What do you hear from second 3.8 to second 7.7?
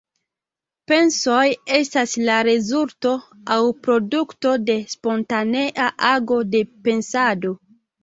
produkto de spontanea ago de pensado.